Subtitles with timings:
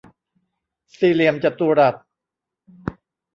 [0.97, 1.95] สี่เหลี่ยมจตุรัส